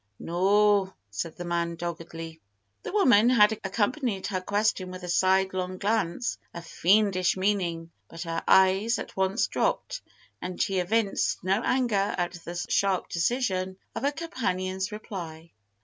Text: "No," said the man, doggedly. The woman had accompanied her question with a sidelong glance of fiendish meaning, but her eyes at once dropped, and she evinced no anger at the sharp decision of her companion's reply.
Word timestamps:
"No," 0.19 0.95
said 1.11 1.35
the 1.37 1.45
man, 1.45 1.75
doggedly. 1.75 2.41
The 2.81 2.91
woman 2.91 3.29
had 3.29 3.51
accompanied 3.63 4.25
her 4.25 4.41
question 4.41 4.89
with 4.89 5.03
a 5.03 5.07
sidelong 5.07 5.77
glance 5.77 6.39
of 6.55 6.65
fiendish 6.65 7.37
meaning, 7.37 7.91
but 8.07 8.23
her 8.23 8.41
eyes 8.47 8.97
at 8.97 9.15
once 9.15 9.45
dropped, 9.45 10.01
and 10.41 10.59
she 10.59 10.79
evinced 10.79 11.43
no 11.43 11.61
anger 11.61 12.15
at 12.17 12.31
the 12.43 12.55
sharp 12.67 13.09
decision 13.09 13.77
of 13.93 14.01
her 14.01 14.11
companion's 14.11 14.91
reply. 14.91 15.51